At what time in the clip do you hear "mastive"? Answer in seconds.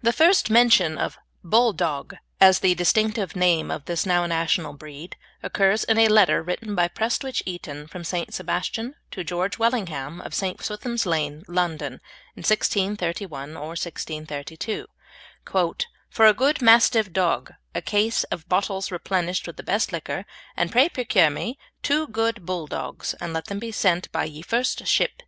16.62-17.12